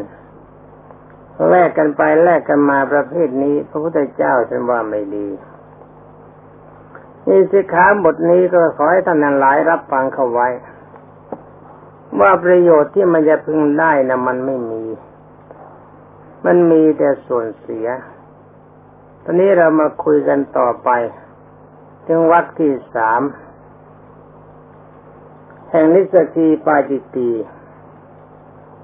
[1.49, 5.27] แลกกันไปแลกกันมาประเภทนี้ พระพุทธเจ้าฉันว่าไม่ดี
[7.27, 10.47] นี่สิขาบทนี้ก็ขอให้ท่านนันหลายรับฟังเข้าไว้
[12.19, 14.83] ว่าประโยชน์ที่มันจะพึงได้นะมันไม่มี
[16.45, 17.87] มันมีแต่ส่วนเสีย
[19.23, 20.89] ตอนนี้เรามาคุยกันต่อไป
[22.05, 23.21] ถึงวัดที่สาม
[25.69, 27.29] แห่งนิสกีปาจิตี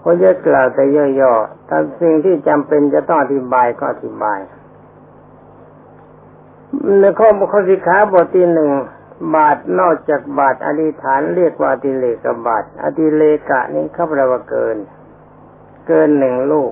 [0.10, 4.40] ก็จะกล่าวแต่ย่อๆแต่สิ่งที่จำเป็นจะต้องอธิบายก็อธิบาย
[7.00, 8.72] ในข้อข้อสิขาบทที่หนึ่ง
[9.36, 14.78] บาทนอกจากบาทอธิษฐานเรียกว่าอติเลกบาทอติเลกะนี้เขาแปลว่าเกิน
[15.88, 16.72] เกินหนึ่งลูก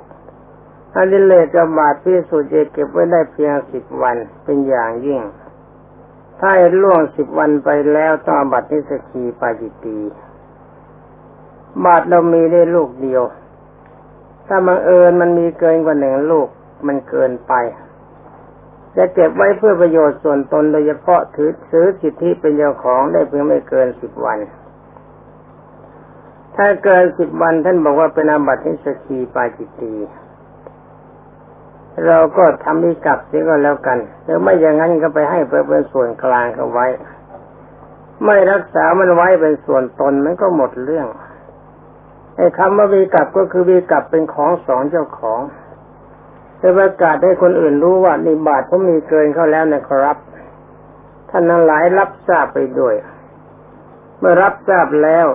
[0.95, 5.21] อติเลกบาทพิสุดจะเก็บไว้ได้เพียงสิบวันเป็นอย่างยิ่ง
[6.39, 9.99] ถ้าล่วงสิบวันไปแล้วต้องบัตรนิสกีปาจิตี
[11.83, 13.23] บาทเรามีได้ลูกเดียว
[14.47, 16.47] ถ้าบังเอิญมันมีเกินกว่าหนึ่งลูก
[16.87, 17.53] มันเกินไป
[18.97, 24.39] จะเก็บไว้เพื่อประโยชน์ส่วนตนโดยเฉพาะถือซื้อสิทธิเป็นเจ้าของได้เพียงไม่เกินสิบวัน
[26.55, 29.93] ถ้าเกินสิบวันท่านบอกว่าเป็นอาบัตินิสกีปาจิตตี
[32.07, 36.87] เราก็ทำนิกลับเสียก็แล้วกันหรือไม่อย่างนั้นก็ไปให้เพื่อเป็นส่วนกลางเขาไว้
[38.25, 41.07] ไม่รักษามันไว้เป็นส่วนตนมันก็หมดเรื่อง
[42.35, 45.41] ไอ้คำว่าวีกับก็คือวีกับเป็นของสองเจ้าของ
[46.61, 50.17] จะประกาศให้คนอื่นรู้ว่านี่บาทผมมีเกินเข้าแล้วนะครับ
[51.29, 52.95] ท่านนั้นหลายรับทราบไปด้วย
[54.17, 55.27] เมื่อรับทราบแล้ว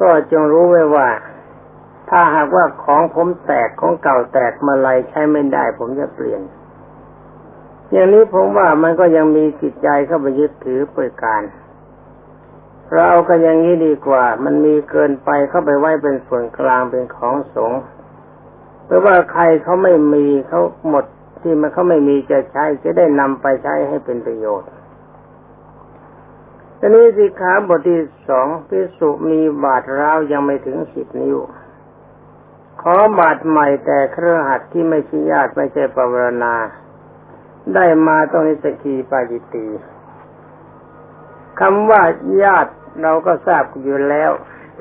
[0.00, 1.08] ก็จงรู้ไว้ว่า
[2.10, 6.40] ถ้าหากว่าของผมแตกของเก่าแตกมาลายใช้ไม่ได้ ผมจะเปลี่ยน
[7.90, 11.42] อย่างนี้ผมว่ามันก็ยังมีจิตใจเข้าไปยึดถือเปิดการ
[12.92, 17.80] เราเอากันอย่างนี้ดีกว่า มันมีเกินไปเข้าไปไว้เป็นส่วนกลางเป็นของสงฆ์
[18.86, 21.04] หรือว่าใครเขาไม่มีเขาหมด
[21.42, 24.70] ที่มันเขาไม่มีจะใช้จะได้นำไปใช้ให้เป็นประโยชน์
[26.78, 31.38] ทีนี้สิขาบทที่สองพิสุมีบาดร้าวยังไม่ถึงสิบนิ้ว
[32.82, 36.54] ขอบาดใหม่แต่เครือหัดที่ไม่ใช่ญาติไม่ใช่ปวารณา
[37.74, 39.66] ได้มาต้องนิสกีปาจิตี
[41.60, 42.02] คำว่า
[42.42, 42.72] ญาติ
[43.02, 44.30] เราก็ทราบอยู่แล้ว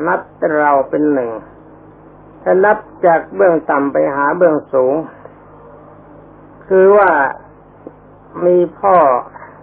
[0.08, 0.22] นับ
[0.60, 1.32] เราเป็นหนึ่ง
[2.44, 4.94] ถ้านับจากเบื้องต่ำไปหาเบื้องสูง
[6.68, 7.10] คือว่า
[8.46, 8.96] มีพ่อ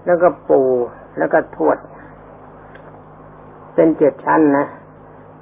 [0.07, 0.71] แล้วก็ปู่
[1.19, 1.79] แล้วก็ทวด
[3.75, 4.67] เป็นเจ็ดชั้นนะ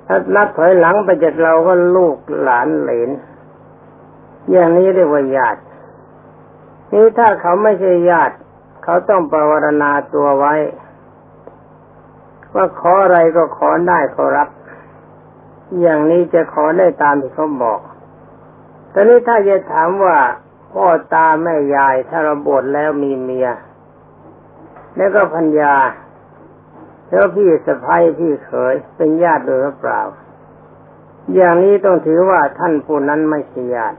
[0.06, 3.10] ถ้านับถอยหลังไปจากเราก็ลูกหลานเหลน
[4.50, 5.60] อย่างนี้เรียกว่าญาติ
[6.92, 8.34] นี่ถ้าเขาไม่ใช่ญาติ
[8.84, 10.54] เขาต้องปรารณาตัวไว้
[12.54, 14.48] ว่าขออะไรก็ขอได้ขอรับ
[15.80, 17.80] อย่างนี้จะขอได้ตามที่เขาบอก
[18.92, 20.18] ตอนนี้ถ้าจะถามว่า
[20.72, 23.48] พ่อตาแม่ยายถ้าเราบวชแล้วมีเมีย
[24.96, 25.74] แล้วก็พัญญา
[27.08, 30.00] แล้วพี่สะพ้ายพี่เขยเป็นญาติหรือเปล่า
[31.34, 33.98] อย่างนี้ต้องถือว่าท่านผู้นั้นไม่ใช่ญาติ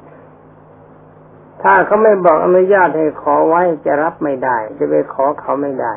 [1.61, 5.93] ถ้าเขาไม่บอกอนุญาตให้ขอไว้จะรับไม่ได้ จะไปขอเขาไม่ได้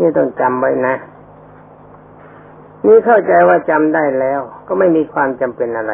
[0.00, 0.94] นี่ต้องจำไว้นะ
[2.86, 5.92] นี่เข้าใจว่าจำได้แล้ว ก็ไม่มีความจำเป็นอะไร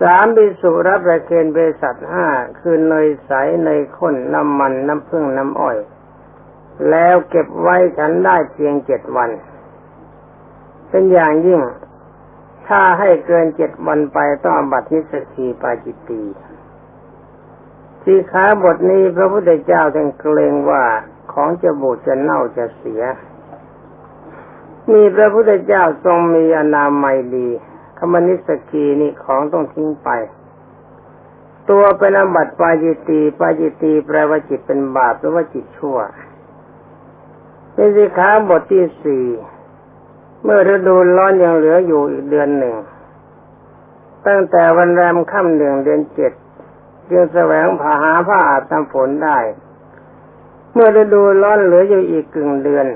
[0.00, 2.28] สามบิสุรับประเคนบริษัทห้า
[2.60, 3.30] คือเนยใส
[3.64, 5.78] เนยข้นน้ำมันน้ำผึ้งน้ำอ้อย
[6.90, 9.30] แล้วเก็บไว้ฉันได้เพียงเจ็ดวัน
[10.88, 11.60] เป็นอย่างยิ่ง
[12.66, 16.22] ถ้าให้เกินเจ็ดวันไปต้องบัตรนิสกีปาจิตตี
[18.02, 20.84] ที่ขาบทนี้พระพุทธเจ้าท่านเกรงว่า
[21.32, 23.02] ของจะบูดจะเน่าจะเสีย
[24.92, 27.48] มีพระพุทธเจ้าทรงมีอนามัยดี
[27.98, 30.10] คำนิสกีนี่ของต้องทิ้งไป
[31.70, 35.98] ตัวเป็นอบัติปาจิตีปาจิตีแปลว่าจิตเป็นบาปหรือว่าจิตชั่ว
[37.74, 39.26] เป็นสิขาบทที่สี่
[40.42, 42.76] เมื่อฤดูร้อนยังเหลืออยู่อีกเดือนหนึ่ง
[44.26, 46.32] ตั้งแต่วันแรมค่ำหนึ่งเดือนเจ็ด
[47.10, 49.38] จึงแสวงผาหาผ้าอาบน้ำฝนได้
[50.72, 52.86] เมื่อฤดูร้อนเหลืออยู่อีกกึ่งเดือน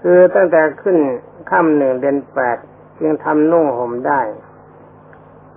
[0.00, 0.98] คือตั้งแต่ขึ้น
[1.50, 2.56] ค่ำหนึ่งเดือนแปด
[2.98, 4.20] จึงทำนุ่งห่มได้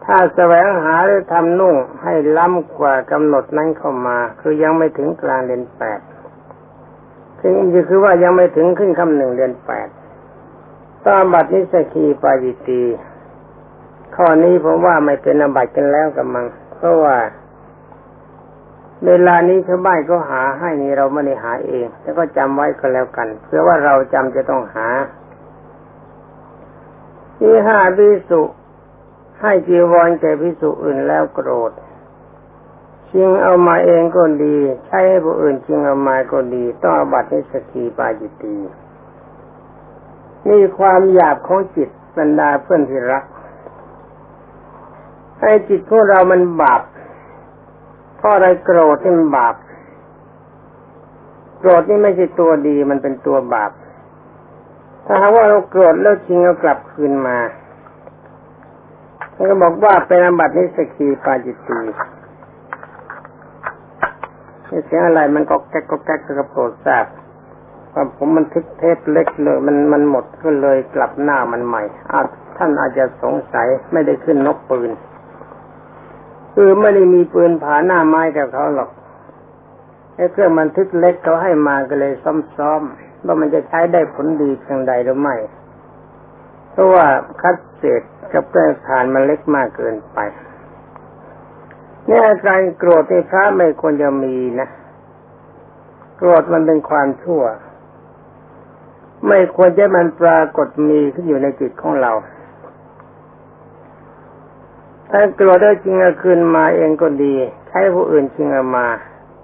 [0.05, 5.99] ถ้าแสวงหาหรือทำนุ่งให้ล้ำกว่ากำหนดนั้นเข้ามา คือยังไม่ถึงกลางเดือนแปด
[7.41, 7.53] ถึง
[7.89, 9.87] คือว่ายังไม่ถึงขึ้นค่ำหนึ่งเดือนแปด
[11.05, 12.83] ตามบัตรนิสกีปาจิตี
[14.15, 16.45] ข้อนี้ผมว่าไม่เป็นอบัตกันแล้วกับมัง
[16.77, 17.17] เพราะว่า
[19.05, 24.87] เวลานี้ชาวบ้านก็หาให้นี่เราไม่ได้หาเอง แล้วก็จำไว้ก็แล้วกัน เพื่อว่าเราจำจะต้องหา
[27.37, 28.41] ที่ห้าพิสุ
[29.41, 31.71] ให้จีวรแก่พิสุอื่นแล้วโกรธ
[33.09, 38.57] ชิงเอามาเองก็ดี ใช้ให้ผู้อื่นชิงเอามาก็ดี ต้องอบัตินิสกีปาจิตี
[40.49, 43.23] มีความหยาบของจิตบรรดาเพื่อนที่รัก
[45.41, 46.81] ให้จิตพวกเรามันบาป
[48.19, 49.55] เพราะอะไรโกรธที่มันบาป
[51.59, 53.71] โกรธนี่ไม่ใช่ตัวดีมันเป็นตัวบาป
[55.05, 57.37] ถ้าหากว่าเราโกรธแล้วชิงเอากลับคืนมา
[59.35, 61.79] ท่านก็บอกว่าเป็นอบัตินิสกีปาจิตี
[64.69, 67.05] นี่เสียงอะไรมันก็แก๊กก็แก๊กก็โปรดทราบ
[67.93, 72.21] ว่าผมมันทึกเทปเล็กเลย มันมันหมดก็เลยกลับหน้ามันใหม่อา
[72.57, 74.91] ท่านอาจจะสงสัยไม่ได้ขึ้นนกปืน
[76.61, 78.89] คือไม่ได้มีปืนผาหน้าไม้กับเขาหรอก
[80.15, 85.35] ไอ้เครื่องบันทึกเล็กเขาให้มาก็เลยซ้อมๆว่ามันจะใช้ได้ผลดีเพียงใดหรือไม่
[86.71, 87.05] เพราะว่า
[87.41, 88.01] คัดเศษ
[88.33, 90.19] กับแป้งฐานมันเล็กมากเกินไป
[92.07, 94.69] เนี่ยการโกรธในพระไม่ควรจะมีนะ
[96.17, 97.43] โกรธมันเป็นความชั่ว
[99.27, 102.13] ไม่ควรจะมันปรากฏมีขึ้นอยู่ในจิตของเรา
[105.09, 107.35] ถ้าโกรธได้จริงเอาคืนมาเองก็ดี
[107.67, 108.87] ใช้ผู้อื่นจริงเอามา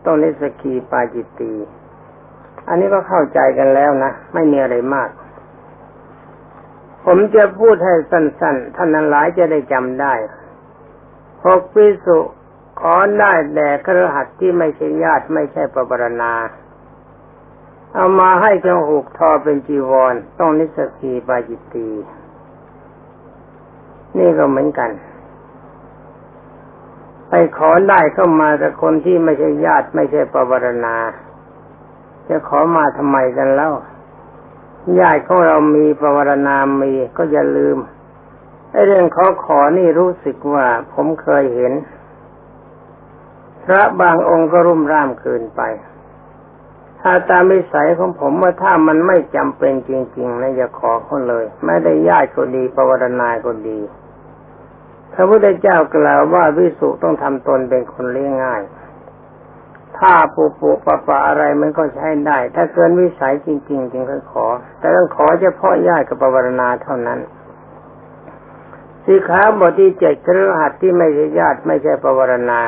[0.06, 1.54] ต้องนิสกีปาจิตตี
[2.68, 5.10] อันนี้ก็เข้าใจกันแล้วนะ ไม่มีอะไรมาก
[7.06, 10.14] ผมจะพูดให้สั้นๆ ท่านนั้นหลายจะได้จำได้
[11.46, 12.20] หกพิสุ
[12.80, 16.34] ขอได้แด่ครหัสที่ไม่ใช่ญาติไม่ใช่ปรารณา
[17.94, 21.90] เอามาให้จงหกทอเป็นจีวร ต้องนิสกีปาจิตตี
[24.18, 24.90] นี่ก็เหมือนกัน
[27.58, 30.96] ขอได้เข้ามากับคนที่ไม่ใช่ญาติไม่ใช่ปรารณา
[32.28, 33.74] จะขอมาทำไมกันแล้ว
[35.00, 37.78] ญาติของเรามีปรารณามีก็อย่าลืม
[38.72, 41.74] ไอ้เรื่องขอขอนี่รู้สึกว่าผมเคยเห็น
[43.66, 45.62] พระบางองค์ก็รุ่มร่ามเกินไป
[47.02, 53.80] ถ้าตามวิสัยของผมว่าถ้ามันไม่จำเป็นจริงๆนะอย่าขอเขาเลย ไม่ได้ญาติก็ดีปวารณาก็ดี
[55.16, 58.62] พระพุทธเจ้ากล่าวว่าวิสุต้องทำตนเป็นคนเลี้ยงง่าย
[59.98, 64.46] ถ้าปูปูปะปะอะไรมันก็ใช้ได้ ถ้าเกินวิสัยจริง ๆ จึงค่อยขอ
[64.80, 67.20] แต่ต้องขอเฉพาะญาติกับปวารณาเท่านั้น
[69.04, 72.62] สีขาบทที่เจ็ดเครหัดที่ไม่ใช่ญาติไม่ใช่ปวารณา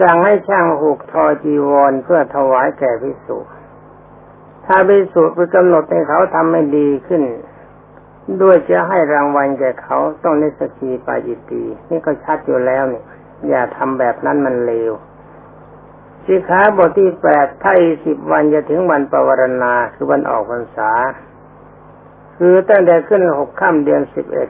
[0.00, 3.38] สั่งให้ช่างหูกทอจีวรเพื่อถวายแก่พิสุ
[4.66, 7.22] ถ้าพิสุไปกำหนดให้เขาทำให้ดีขึ้น
[8.42, 13.02] ด้วยจะให้รางวัลแก่เขาต้องนิสกีปาจิตี นี่ก็ชัดอยู่แล้วนี่
[13.48, 14.92] อย่าทำแบบนั้นมันเลว
[16.24, 20.90] สิขาบทที่แปดถ้าอีสิบวันจะถึงวันปวารณาคือวันออกพรรษา
[22.36, 24.48] คือตั้งแต่ขึ้นหกค่ำเดือนสิบเอ็ด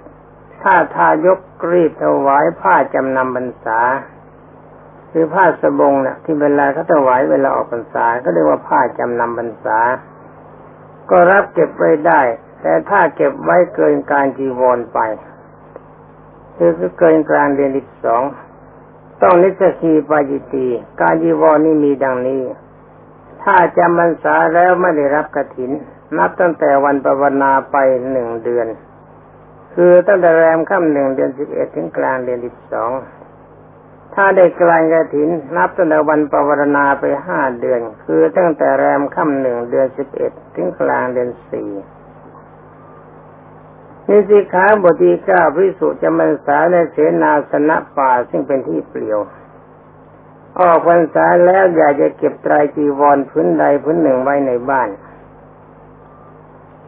[0.63, 1.39] ถ้าทายก
[1.73, 3.81] รีบถวายผ้าจำนำพรรษา
[5.13, 9.79] คือผ้าสบงเนี่ยที่เวลาเขาถวายเวลาออกพรรษาก็เรียกว่าผ้าจำนำพรรษา
[11.11, 12.21] ก็รับเก็บไว้ได้
[12.61, 14.99] แต่ถ้าเก็บไว้เกินการจีวรไป
[16.57, 18.23] คือเกินกลางเดือนที่สอง
[19.23, 20.67] ต้องนิสกีปาจิตี
[21.01, 22.43] การจีวรนี่มีดังนี้
[23.43, 25.71] ถ้าจำพรรษาแล้วไม่ได้รับกระถิน
[26.19, 27.77] นับตั้งแต่วันปวนาไป
[28.13, 28.67] หนึ่งเดือน
[29.75, 32.93] คือตั้งแต่แรมค่ำหนึ่งเดือนสิบเอ็ดถึงกลางเดือนที่สอง
[34.15, 41.71] ถ้าได้กลางกระถิน นับตั้งแต่วันปวารณาไปห้าเดือน คือตั้งแต่แรมค่ำหนึ่งเดือนสิบเอ็ดถึงกลางเดือนสี่
[44.09, 49.19] นิสิขาบทีเก้าพิสุจะมันสาในเสนาสนะป่าซึ่งเป็นที่เปลี่ยว
[50.61, 54.89] ออกพรรษาแล้วอยากจะเก็บไตรจีวรพื้นใดพื้นหนึ่งไว้ในบ้าน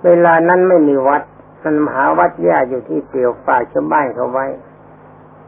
[0.04, 1.22] เวลานั้นไม่มีวัด
[1.62, 4.46] มันมหาวัดแย่อยู่ที่เปลี่ยวฝาชาวบ้านเขาไว้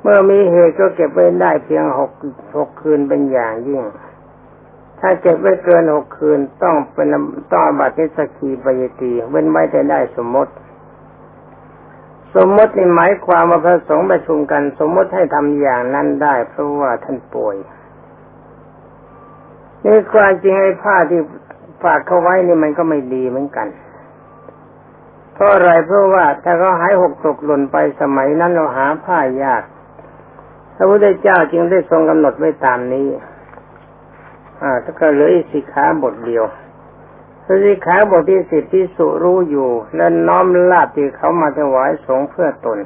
[0.02, 2.10] เมื่อมีเหตุก็เก็บไว้ได้เพียงหก
[2.56, 3.82] หกคืนเป็นอย่างยิ่ง
[5.00, 7.08] ถ้าเก็บไว้เกินหกคืนต้องเป็น
[7.52, 10.52] ต้องบัตรนิสกีปยตีเว้นไว้แต่ได้สมมติ
[12.34, 17.56] สมมตินี่หมายความว่าพระสงฆ์ประชุมกัน สมมติให้ทำอย่างนั้นได้เพราะว่าท่านป่วย
[19.84, 21.20] นี่ความจริงไอ้ผ้าที่
[21.82, 23.68] ฝากเขาไว้นี่มันก็ไม่ดีเหมือนกัน
[25.34, 29.62] เพราะอะไรเพราะว่าถ้าเขาหายหกตกหล่นไปสมัยนั้นเราหาผ้ายาก
[30.76, 33.08] พระพุทธเจ้าจึงได้ทรงกำหนดไว้ตามนี้
[34.62, 36.44] อ่าถ้าก็เหลืออีกสิขาบทเดียว
[37.64, 42.78] สิขาบทที่สิบที่สุรู้อยู่ และน้อมลาบที่เขามาถวายสงเพื่อตน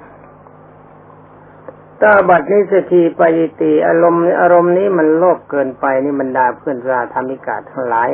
[2.01, 8.11] ตาบัดนี้สถีปยิติอารมณ์อารมณ์นี้มันโลภเกินไปนี่บรรดาเพื่อนราธรรมิกาทั้งหลาย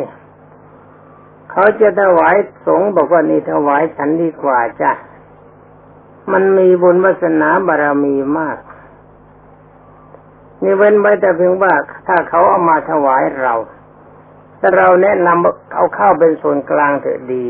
[1.51, 2.37] เขาจะถวาย
[2.67, 4.93] สงบอกว่านี่ถวายฉันดีกว่าจ้ะ
[6.33, 8.59] มันมีบุญวาสนาบารมีมาก
[10.63, 11.73] นี่เว้นไว้แต่เพียงว่า
[12.07, 13.55] ถ้าเขาเอามาถวายเรา
[14.63, 17.45] แต่เราแนะนำเอาเข้าเป็นส่วนกลางเถิดดี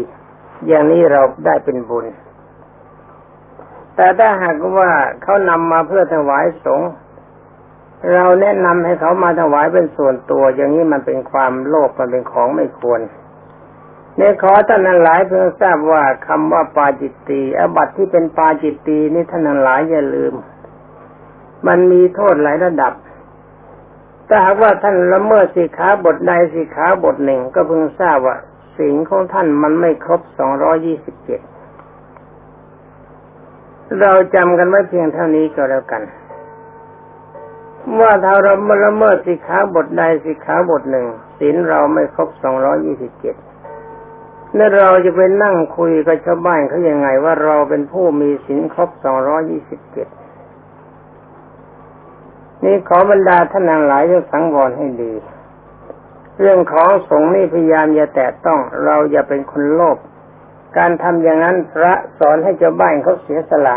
[0.66, 2.06] อย่างนี้เราได้เป็นบุญ
[3.96, 4.90] แต่ถ้าหากว่า
[5.22, 6.90] เขานำมาเพื่อถวายสงฆ์
[8.12, 13.00] เราแนะนำให้เขามาถวายเป็นส่วนตัว อย่างนี้มันเป็นความโลภมันเป็นของไม่ควร
[14.16, 20.34] เนี่ยขอท่านนันหลายเพื่อทราบว่าคำว่าปาจิตตีอบัตที่เป็นปาจิตตีนี่ท่านนันหลายอย่าลืม
[21.66, 22.92] มันมีโทษหลายระดับ
[24.34, 28.36] ถ้าหากว่าท่านละเมิดสิขาบทใดสิขาบทหนึ่งก็เพิ่งทราบว่า
[28.78, 31.40] สิ่งของท่านมันไม่ครบสองร้อยี่สิบเจ็ด
[34.00, 36.02] เราจำกันไว้เพียงเท่านี้ก็แล้วกัน
[38.00, 38.52] ว่าถ้าเรา
[38.84, 41.06] ละเมิดสิขาบทใดสิขาบทหนึ่ง
[41.38, 43.36] ศีลเราไม่ครบสองร้อยี่สิบเจ็ด
[44.56, 50.08] นี่เราจะไปนั่งคุยกับชาวบ้านเขายังไงว่าเราเป็นผู้มีศีลครบสองร้อยี่สิบเจ็ด
[52.64, 55.12] นี่ขอบรรดาท่านหลายจะสังวรให้ดี
[56.40, 59.98] เรื่องของสงฆ์นี่พยายามอย่าแตะต้องเราอย่าเป็นคนโลภ
[60.78, 63.76] การทำอย่างนั้นพระสอนให้เจ้าบ้านเขาเสียสละ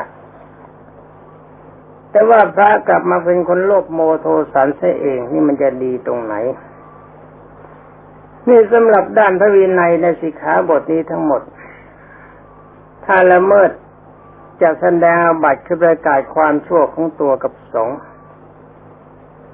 [2.11, 6.35] แต่ว่าพระกลับมาเป็นคนโลภโมโทสันเสียเอง นี่มันจะดีตรงไหน
[8.47, 11.41] นี่สำหรับด้านพระวินัยในสิกขาบทนี้ทั้งหมด
[13.05, 13.69] ถ้าละเมิด
[14.61, 17.97] จะแสดงอาบัติคือประกาศความชั่วของตัวกับสงฆ์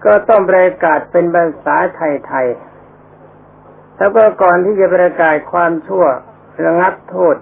[0.05, 6.05] ก็ต้องประกาศเป็นภาษาไทยๆแล้วก็ก่อนที่จะประกาศความชั่ว
[6.65, 7.35] ระงับโทษ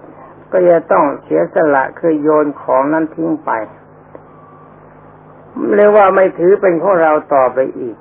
[0.52, 3.50] ก็จะต้องเสียสละคือโยนของนั้นทิ้งไป
[5.76, 7.96] เรียกว่าไม่ถือเป็นของเราต่อไปอีก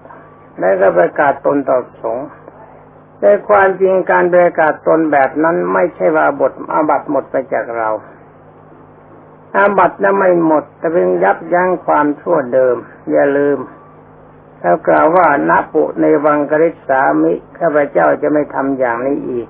[0.60, 2.28] และก็ประกาศตนต่อสงฆ์
[3.20, 7.90] แต่ความจริงการประกาศตนแบบนั้นไม่ใช่ว่าบทอาบัตหมดไปจากเรา
[9.56, 12.76] อาบัตนั้นไม่หมด แต่เพียงยับยั้งความชั่วเดิม
[13.12, 13.58] อย่าลืม
[14.62, 19.48] แล้วกล่าวว่าณปุในวังกฤษสามิข้าพเจ้าจะไม่ทำอย่างนี้อีก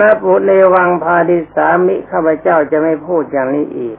[0.00, 3.98] ณปุในวังพาดิสามิข้าพเจ้าจะไม่พูดอย่างนี้อีก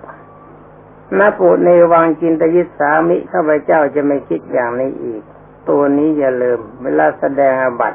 [1.20, 5.24] ณปุในวังจินตยิสามิข้าพเจ้าจะไม่คิดอย่างนี้อีก
[5.70, 7.93] ตัวนี้อย่าลืม เวลาแสดงอบัต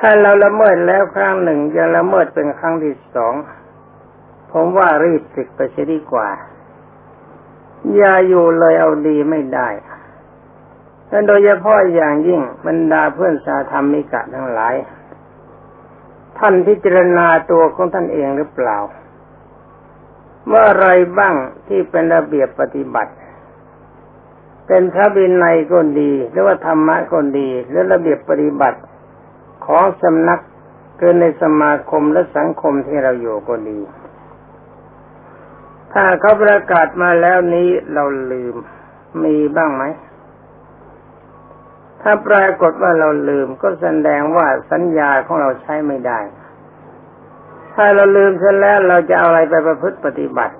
[0.00, 3.34] ถ้าเราละเมิดแล้วครั้งหนึ่งจะละเมิดเป็นครั้งที่สอง
[4.52, 6.28] ผมว่ารีบศึกไปเสียดีกว่า
[7.96, 9.68] อย่าอยู่เลยเอาดีไม่ได้
[11.08, 14.74] และโดยเฉพาะอย่างยิ่งบรรดาเพื่อนสาธรรมิกะทั้งหลาย
[16.38, 18.78] ท่านพิจารณาตัวของท่านเองหรือเปล่า
[20.52, 21.34] ว่อไรบ้าง
[21.68, 23.12] ที่เป็นระเบียบปฏิบัติ
[24.66, 28.78] เป็นพระบินในก็ดี หรือว่าธรรมะก็ดี หรือระเบียบปฏิบัติ
[29.66, 30.40] ของสำนัก
[30.98, 33.78] เกินในสมาคมและสังคมที่เราอยู่ก็ดี
[35.92, 38.54] ถ้าเขาประกาศมาแล้วนี้เราลืม
[39.24, 39.84] มีบ้างไหม
[42.02, 46.20] ถ้าปรากฏว่าเราลืมก็แสดงว่าสัญญาของเราใช้ไม่ได้
[47.74, 50.54] ถ้าเราลืมเสร็จแล้วเราจะเอาอะไรไปประพฤติปฏิบัติ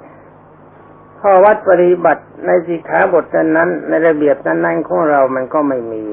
[1.21, 3.25] ข้อวัดปฏิบัติในสิกขาบท
[3.57, 6.05] นั้นในระเบียบนั้นของเรามันก็ไม่มี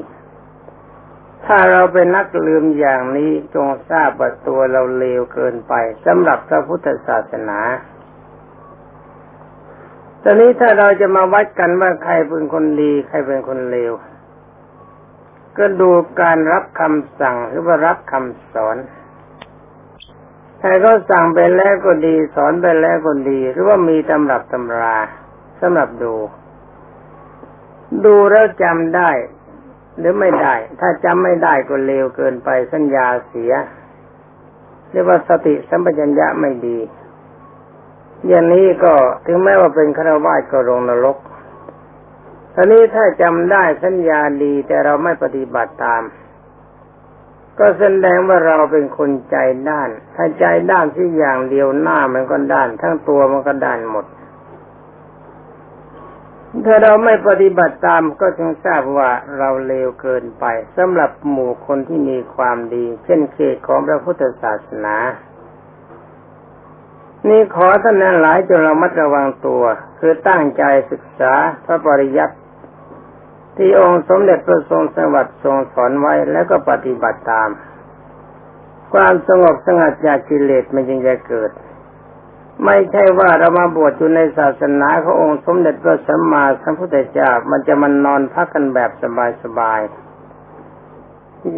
[1.46, 5.74] ถ้าเราเป็นนักลืมอย่างนี้จงทราบว่าตัวเราเลวเกินไป
[6.06, 7.58] สำหรับพระพุทธศาสนา
[10.28, 13.92] ตอนนี้ถ้าเราจะมาวัดกันว่าใครเป็นคนดี ใครเป็นคนเลว
[15.58, 15.90] ก็ดู
[16.22, 18.76] การรับคำสั่งหรือว่ารับคำสอน
[20.60, 24.96] ใครก็สั่งไปแล้วก็ดี สอนไปแล้วก็ดี หรือว่ามีตำรับตำรา
[25.60, 26.14] สำหรับดู
[28.04, 29.10] ดูแล้วจำได้
[29.98, 33.52] หรือไม่ได้ ถ้าจำไม่ได้ก็เลวเกินไปสัญญาเสีย
[34.90, 36.78] เรียกว่าสติสัมปชัญญะไม่ดี
[38.28, 38.94] อย่างนี้ก็
[39.26, 41.18] ถึงแม้ว่าเป็นฆราวาสก็ลงนรก
[42.54, 46.02] ทีนี้ถ้าจำได้สัญญาดีแต่เราไม่ปฏิบัติตาม
[47.58, 49.36] ก็แสดงว่าเราเป็นคนใจ
[49.68, 54.06] ด้าน ถ้าใจด้านที่อย่างเดียวหน้ามันก็ด้าน ทั้งตัวมันก็ด้านหมด
[56.66, 60.44] ถ้าเราไม่ปฏิบัติตามก็จึงทราบว่าเราเลวเกินไป
[60.76, 64.96] สำหรับหมู่คนที่มีความดี เช่นเขตของพระพุทธศาสนา
[67.28, 69.62] นี่ขอท่านนั้นหลายจงระมัดระวังตัว
[69.98, 71.32] คือตั้งใจศึกษา
[71.64, 72.36] พระปริยัติ
[73.56, 77.50] ที่องค์สมเด็จพระทรงสวัสดิ์ทรงสอนไว้แล้วก็ปฏิบัติตาม
[78.92, 81.50] ความสงบสงัดจากกิเลสมันจึงจะเกิด
[82.64, 88.90] ไม่ใช่ว่าเรามาบวชอยู่ในศาสนาขององค์สมเด็จพระสัมมาสัมพุทธเจ้ามันจะมันนอนพักกันแบบ
[89.42, 90.05] สบายๆ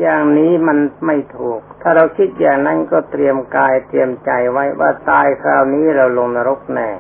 [0.01, 6.91] อย่างนี้มันไม่ถูก ถ้าเราคิดอย่างนั้นก็เตรียมกายเตรียมใจไว้ว่าตายคราวนี้เราลงนรกแน่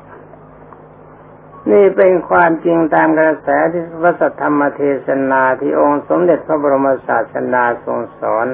[1.70, 8.46] นี่เป็นความจริงตามกระแสที่พระสัทธรรมเทศนาที่องค์สมเด็จพระบรมศาสดาทรงสอน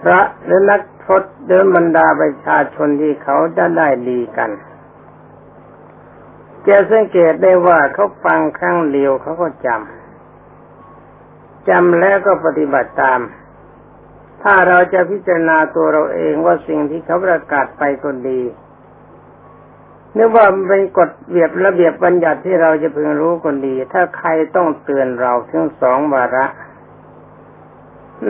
[0.00, 4.50] พระหรือนักพรตเดินบรรดาประชาชนที่เขาจะได้ดีกัน
[6.68, 10.03] จะสังเกตได้ว่าเขาฟังครั้งเดียวเขาก็จำ
[11.68, 13.20] จำแล้วก็ปฏิบัติตาม
[14.42, 18.40] ถ้าเราจะพิจารณาตัวเราเองว่าสิ่งที่เขาประกาศไปก็ดี
[20.16, 26.46] นึกว่าเป็นกฎเบียบระเบียบบัญญัติที่เราจะพึงรู้คนดี ถ้าใครต้องเตือนเราทั้งสองวาระ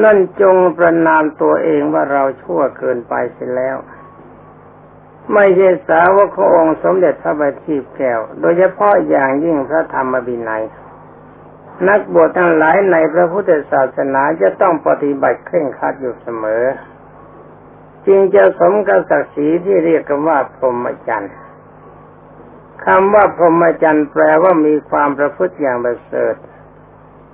[0.03, 3.77] นั่นจงประนามตัวเองว่าเราชั่วเกินไปเสียแล้ว
[5.33, 10.65] ไม่ใช่สาวกขององค์สมเด็จพระบัณฑิตแก้ว โดยเฉพาะอย่างยิ่งพระธรรมบินัย
[11.89, 16.65] นักบวชทั้งหลายในพระพุทธศาสนาจะต้องปฏิบัติเคร่งครัดอยู่เสมอ
[18.07, 21.35] จึงจะสมกับศักดิ์ศรีที่เรียกกันว่าพรหมจรรย์
[22.85, 26.35] คำว่าพรหมจรรย์แปลว่ามีความประพฤติอย่างประเสริฐ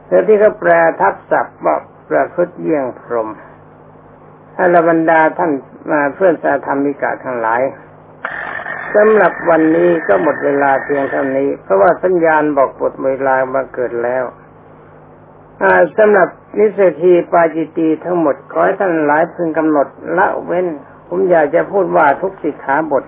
[0.06, 0.70] แล้วที่เขาแปล
[1.00, 1.76] ทับศัพท์ว่า
[2.10, 3.28] ประพฤติเยี่ยงพรหม
[4.56, 5.50] ท่านบรรดาท่าน
[5.90, 7.62] มาเพื่อนสาธรรมิกาทั้งหลาย
[8.94, 14.24] สำหรับวันนี้ก็หมดเวลาเพียงเท่านี้ เพราะว่าสัญญาณบอกหมดเวลามาเกิดแล้ว
[15.96, 16.28] สำหรับ
[16.58, 19.86] นิสทีปาจิตีทั้งหมดขอให้ท่านหลายพึงกำหนด
[20.18, 20.66] ละเว้น
[21.08, 23.04] ผมอยากจะพูดว่าทุกสิกขาบท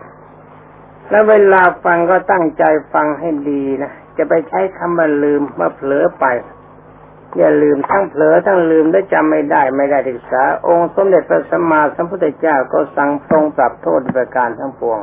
[1.10, 6.24] และเวลาฟังก็ตั้งใจฟังให้ดีนะ จะไปใช้คำว่าลืมว่าเผลอไป
[7.38, 14.98] อย่าลืมทั้งเผลอทั้งลืมได้จำไม่ได้ไม่ได้ศึกษา องค์สมเด็จพระสัมมาสัมพุทธเจ้าก็สั่งทรงปรับโทษประการทั้งปวง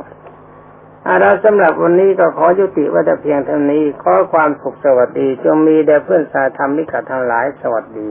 [1.08, 8.08] อาราสำหรับวันนี้ก็ขอยุติว่าแต่เพียงเท่านี้ ขอความสุขสวัสดี จงมีแด่เพื่อนสาธรรมิกทั้งหลายสวัสดี